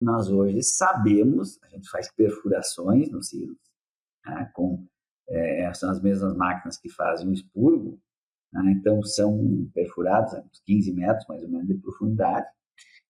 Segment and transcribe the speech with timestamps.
[0.00, 3.58] nós hoje sabemos, a gente faz perfurações nos silos,
[4.24, 4.86] né, com,
[5.28, 8.00] é, são as mesmas máquinas que fazem o expurgo,
[8.52, 12.46] né, então são perfurados a uns 15 metros mais ou menos de profundidade,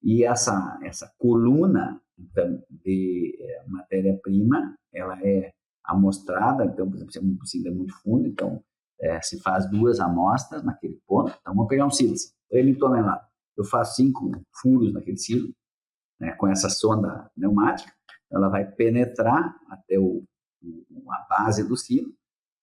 [0.03, 5.53] e essa, essa coluna então, de é, matéria-prima, ela é
[5.85, 8.63] amostrada, então, por exemplo, se um silo é muito fundo, então
[9.01, 12.15] é, se faz duas amostras naquele ponto, então vamos pegar um silo,
[12.51, 13.27] 3 mil toneladas,
[13.57, 14.31] eu faço cinco
[14.61, 15.53] furos naquele silo,
[16.21, 17.93] né, com essa sonda pneumática,
[18.31, 20.25] ela vai penetrar até o,
[20.63, 22.13] o, a base do silo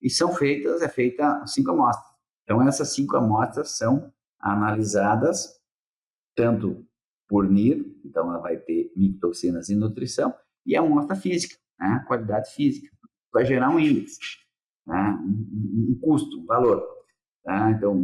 [0.01, 2.13] e são feitas, é feita cinco amostras.
[2.43, 5.59] Então essas cinco amostras são analisadas
[6.35, 6.85] tanto
[7.27, 10.33] por NIR, então ela vai ter micotoxinas e nutrição,
[10.65, 12.93] e a amostra física, né, qualidade física,
[13.33, 14.19] vai gerar um índice,
[14.85, 16.85] né, um, um, custo, um valor.
[17.43, 17.71] Tá?
[17.71, 17.99] Então,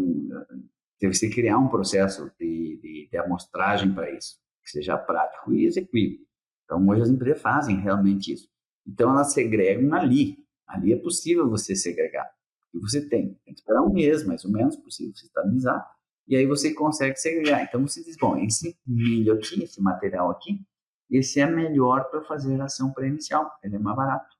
[0.99, 5.65] deve se criar um processo de, de, de amostragem para isso que seja prático e
[5.65, 6.19] execuível.
[6.65, 8.47] Então, hoje as empresas fazem realmente isso.
[8.87, 10.37] Então, elas segregam ali.
[10.67, 12.29] Ali é possível você segregar.
[12.73, 15.85] E você tem, tem que esperar um mês, mais ou menos, possível se estabilizar,
[16.27, 17.63] e aí você consegue segregar.
[17.63, 20.61] Então, você diz, bom, esse milho aqui, esse material aqui,
[21.09, 24.33] esse é melhor para fazer ação pré-inicial, ele é mais barato.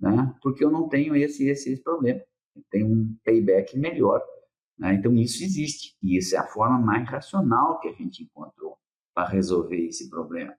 [0.00, 0.34] Né?
[0.40, 2.22] Porque eu não tenho esse, esse, esse problema.
[2.56, 4.22] Eu tenho um payback melhor.
[4.78, 4.94] Né?
[4.94, 5.94] Então, isso existe.
[6.02, 8.71] E isso é a forma mais racional que a gente encontrou
[9.14, 10.54] para resolver esse problema.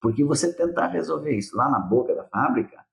[0.00, 2.84] Porque você tentar resolver isso lá na boca da fábrica,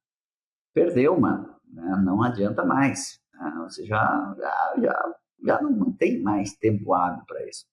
[0.74, 1.56] perdeu, mano.
[1.66, 2.02] Né?
[2.04, 3.20] Não adianta mais.
[3.34, 3.54] Né?
[3.64, 7.66] Você já, já, já, já não, não tem mais tempo hábil para isso.